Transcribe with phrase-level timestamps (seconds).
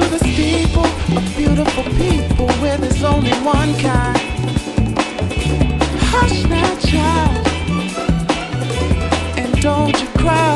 [0.00, 0.84] to the steeple
[1.16, 4.18] of beautiful people where there's only one kind.
[6.12, 7.46] Hush now, child,
[9.38, 10.55] and don't you cry.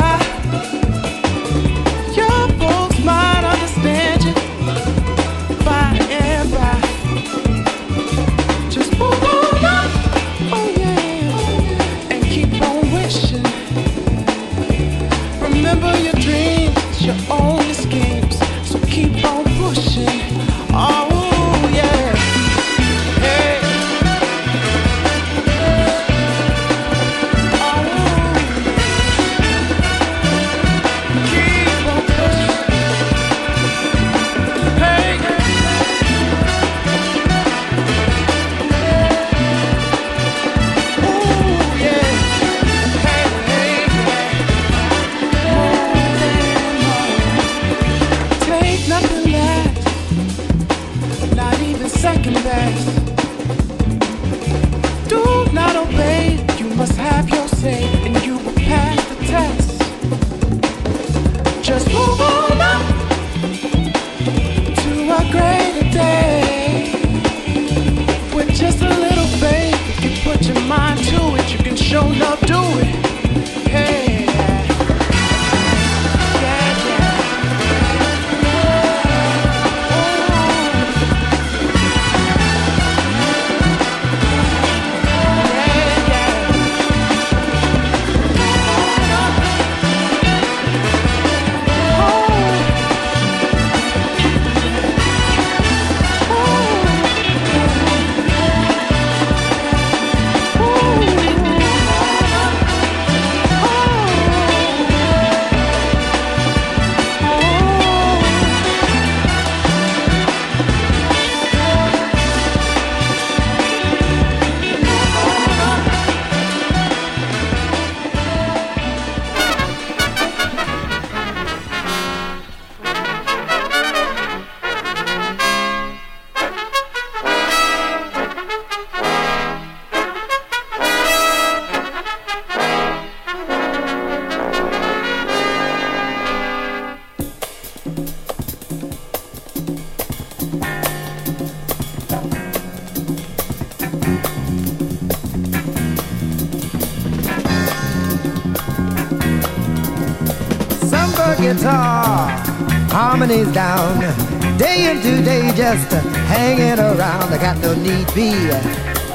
[155.02, 155.90] Day into day, just
[156.28, 157.32] hanging around.
[157.32, 158.32] I got no need be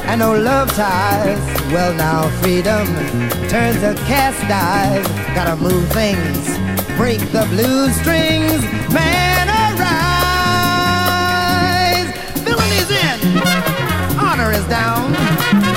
[0.08, 1.40] and no love ties.
[1.72, 2.88] Well, now freedom
[3.50, 5.06] turns a cast dive.
[5.36, 6.58] Gotta move things,
[6.98, 8.64] break the blue strings.
[8.94, 9.86] Man, arise.
[12.42, 13.20] Villain in,
[14.18, 15.14] honor is down.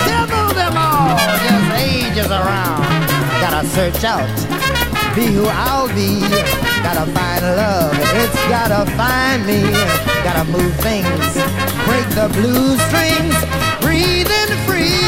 [0.07, 3.07] Devil them all, just ages around.
[3.43, 4.29] Gotta search out,
[5.15, 9.63] be who I'll be Gotta find love, it's gotta find me.
[10.25, 11.35] Gotta move things,
[11.87, 13.37] break the blue strings,
[13.81, 15.08] breathing free.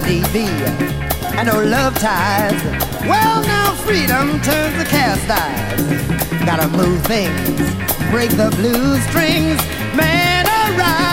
[0.00, 0.68] Got
[1.38, 2.62] and no love ties.
[3.02, 5.80] Well, now freedom turns the cast eyes.
[6.44, 7.60] Gotta move things,
[8.10, 9.58] break the blue strings.
[9.94, 11.04] Man, arise.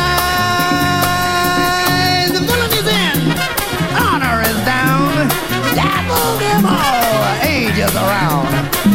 [2.31, 3.17] The villain is in,
[3.97, 5.29] honor is down.
[5.73, 8.53] Dabble them all, ages around.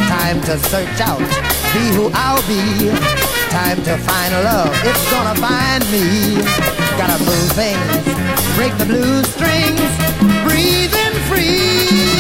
[0.08, 1.20] Time to search out,
[1.74, 4.70] be who I'll be time to find love.
[4.84, 6.36] It's gonna find me.
[6.96, 9.90] Gotta move things, break the blue strings,
[10.44, 12.19] breathing free.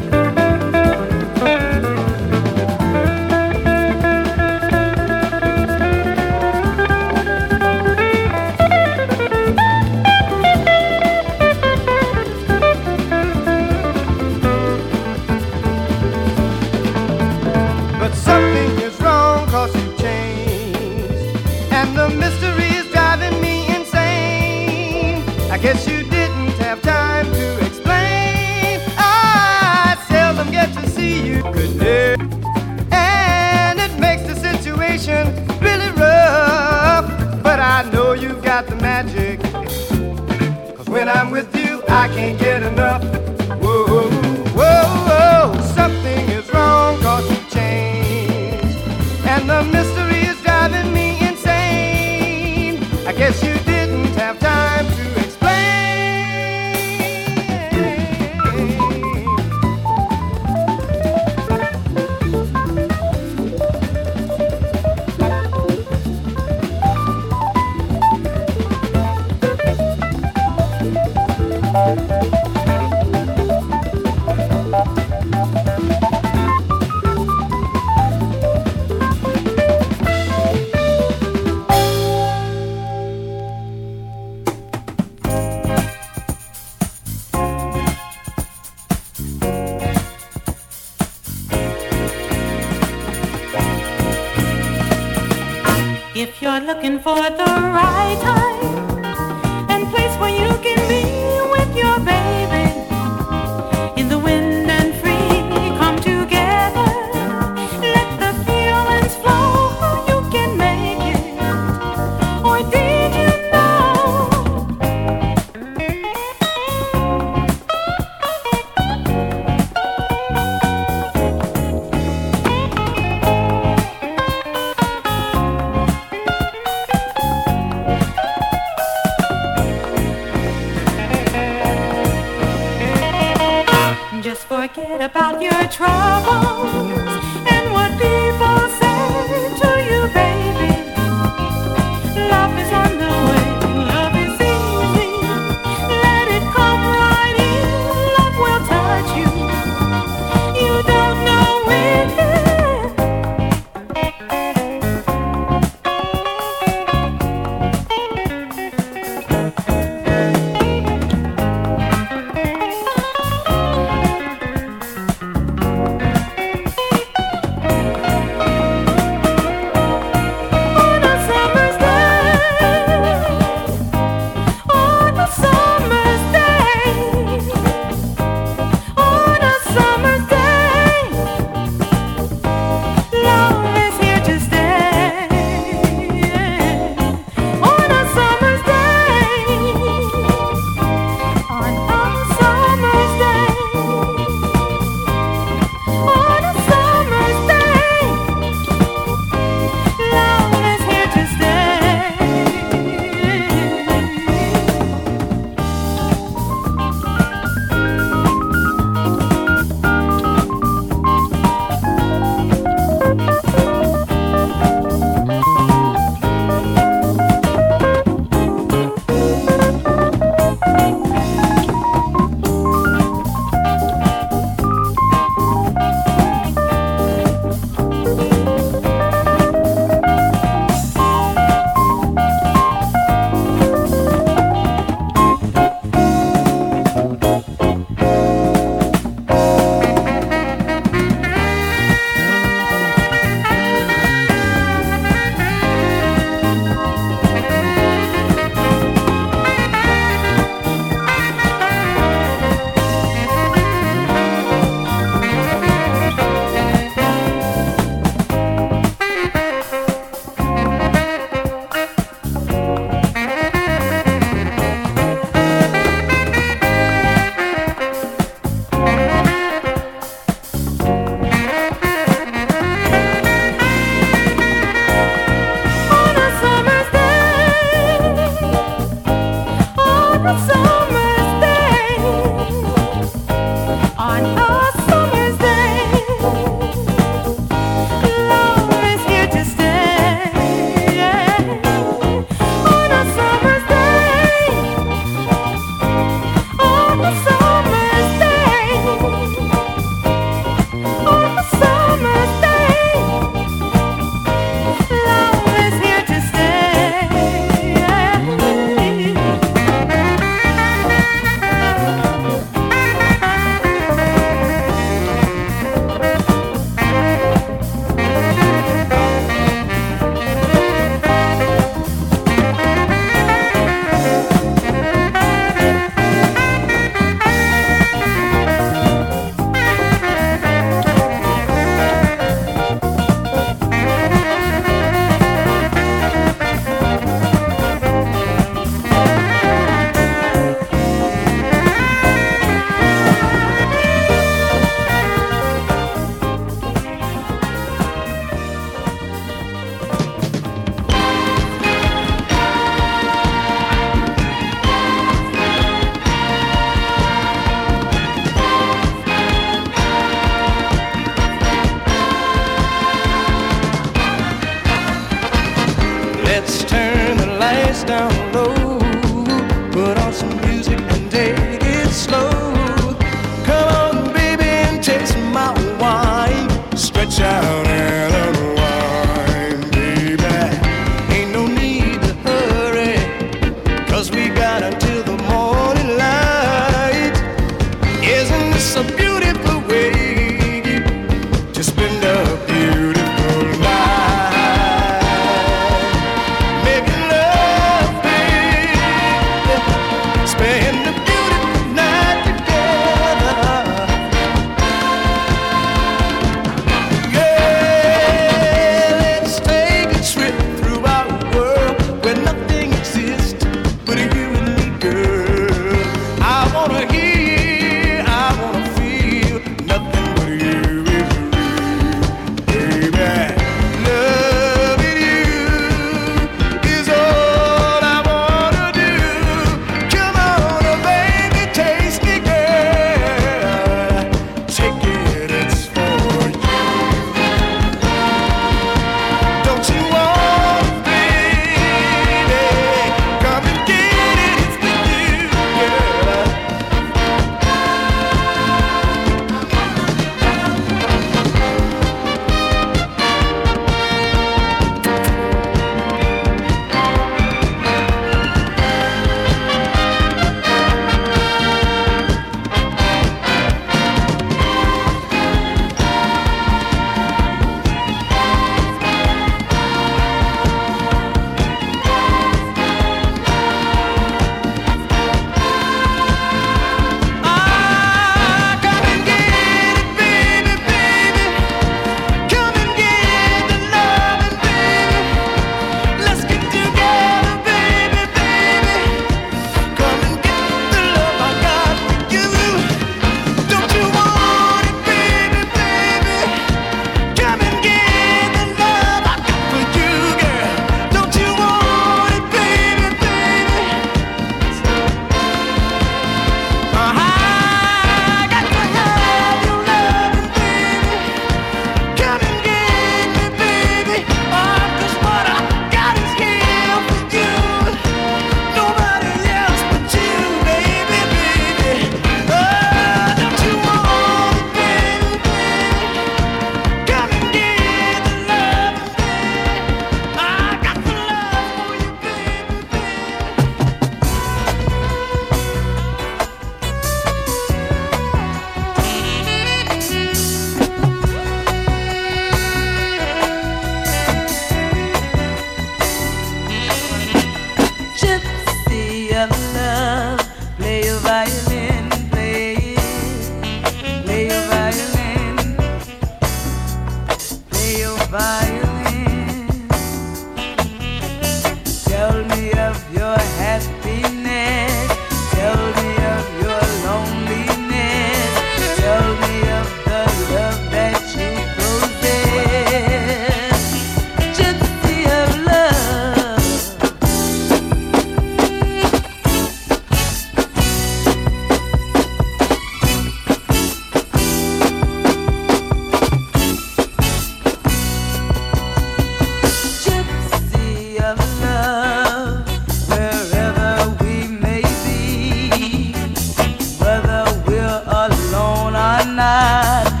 [599.21, 600.00] night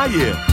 [0.00, 0.49] Maier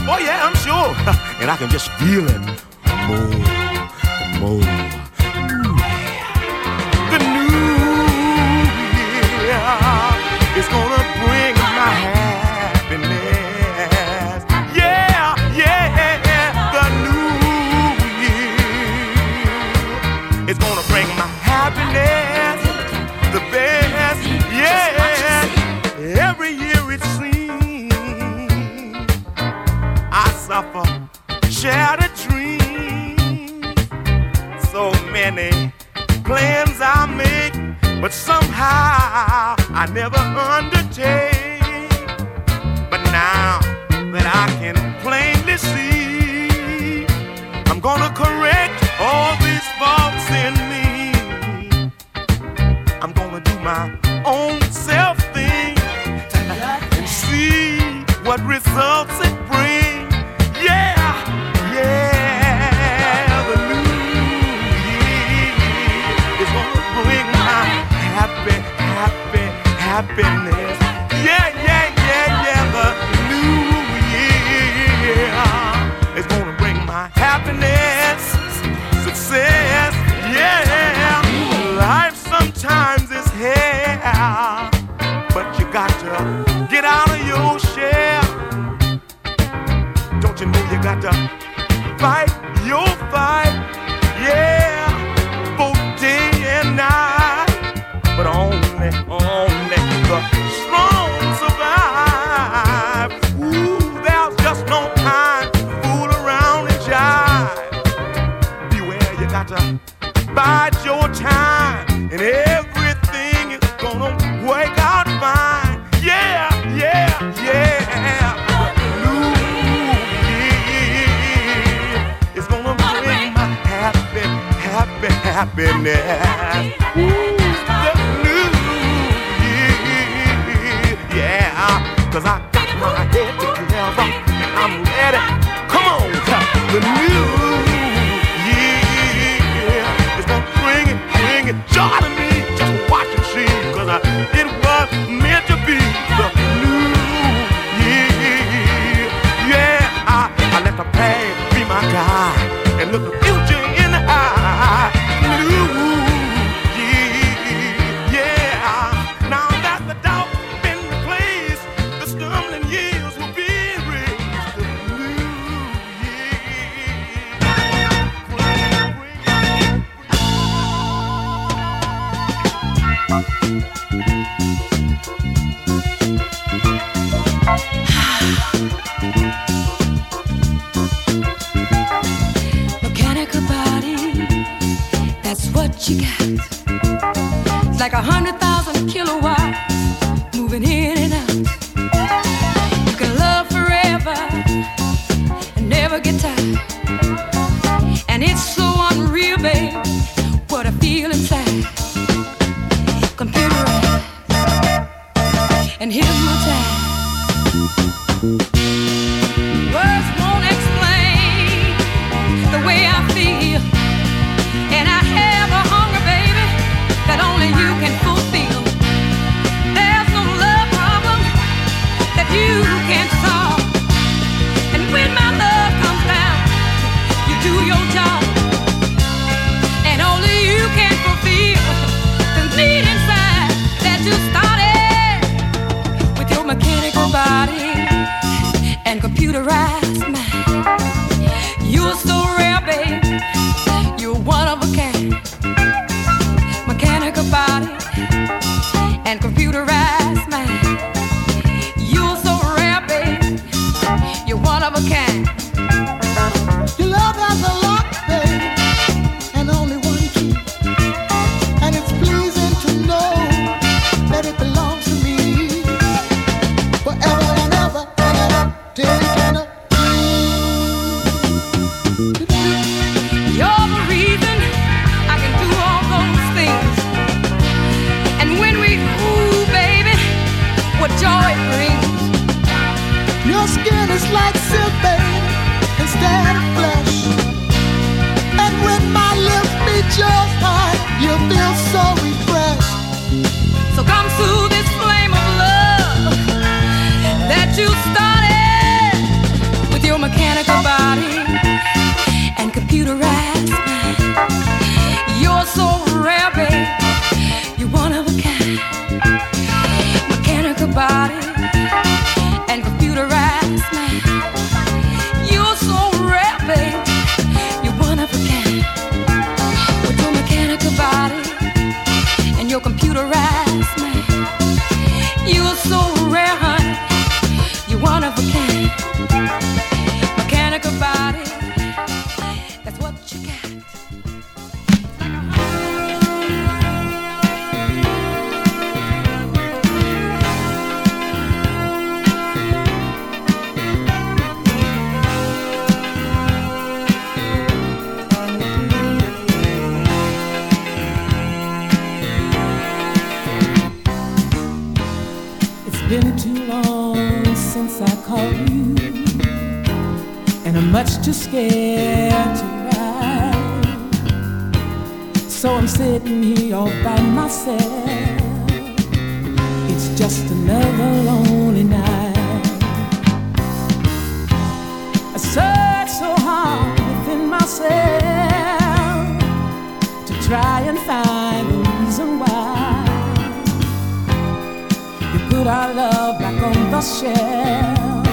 [385.48, 388.04] our love back on the shelf.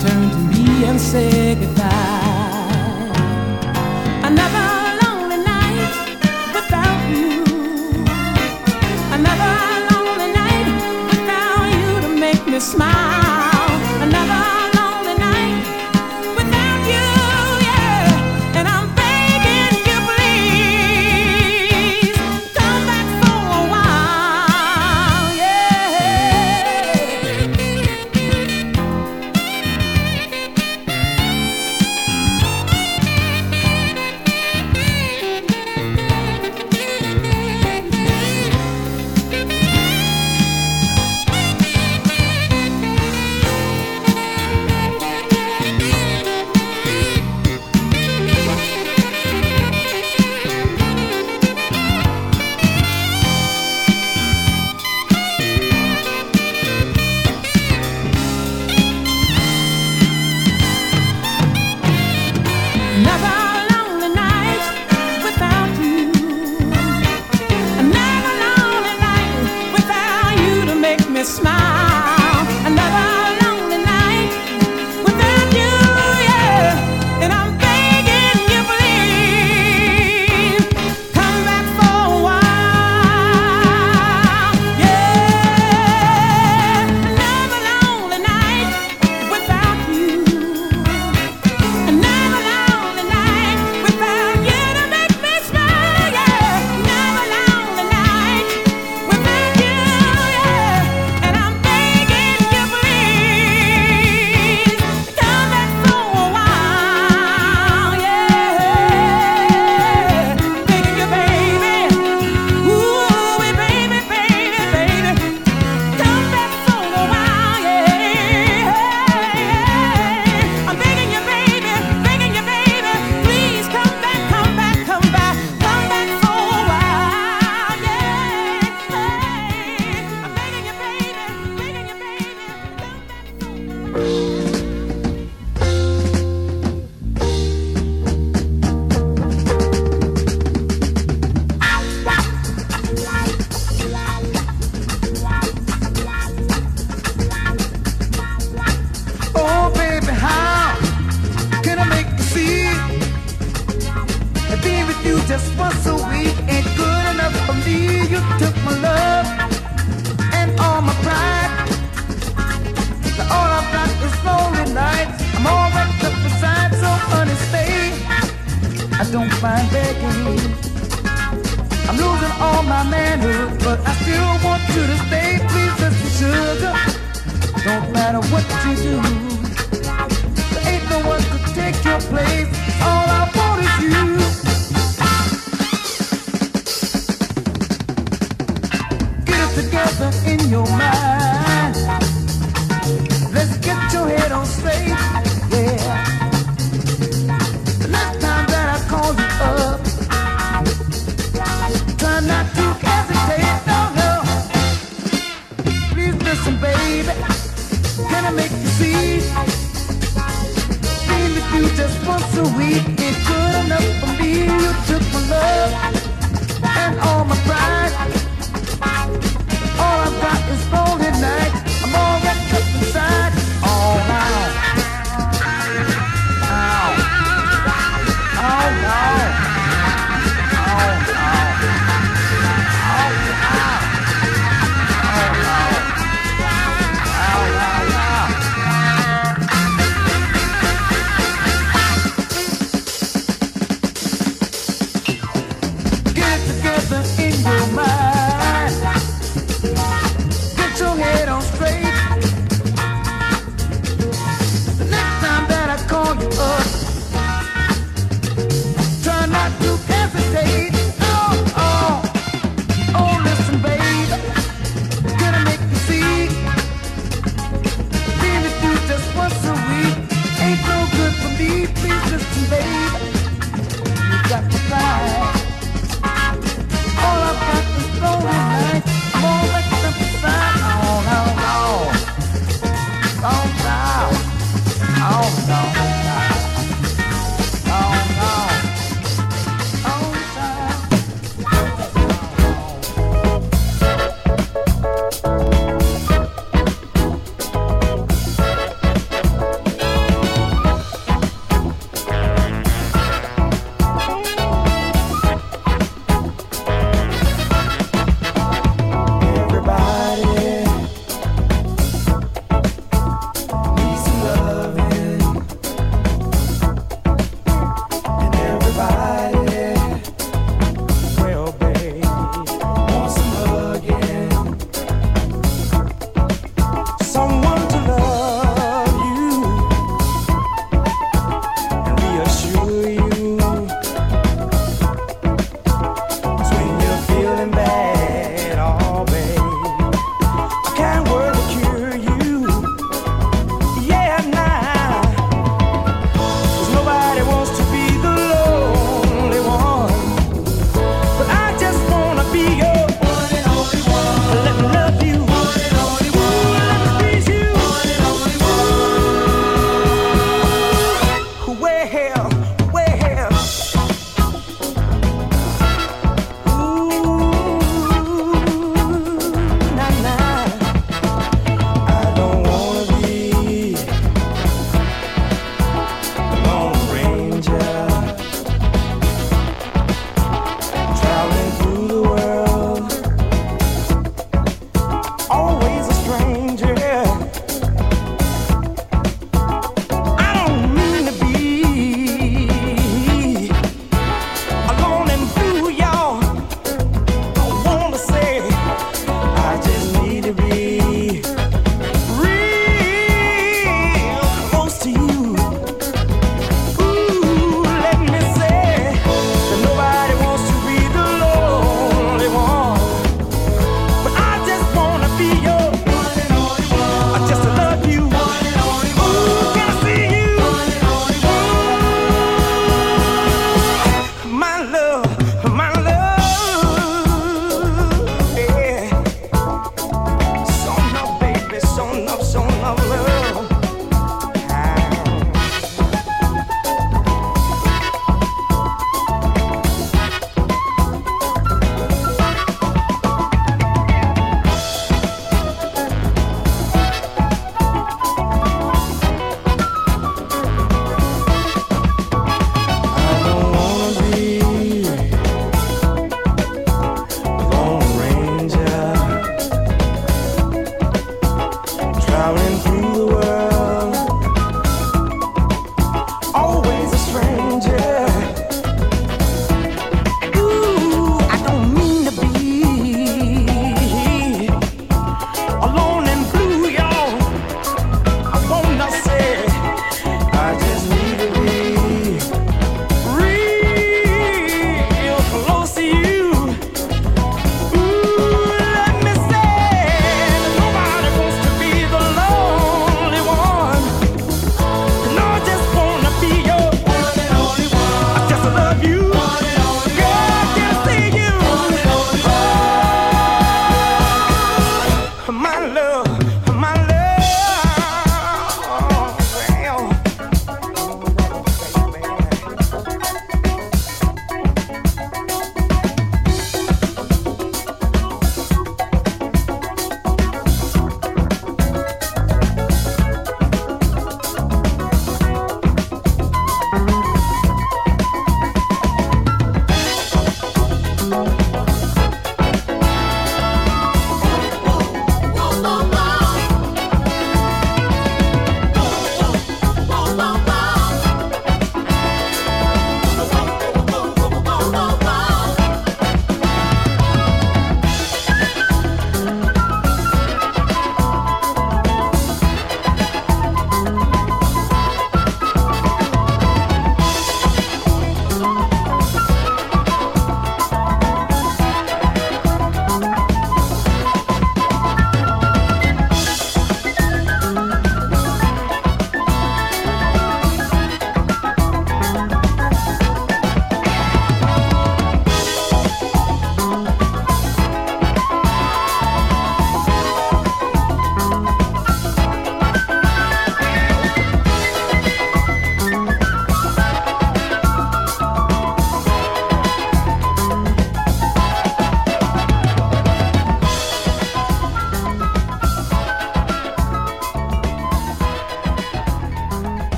[0.00, 1.97] Turn to me and say goodbye.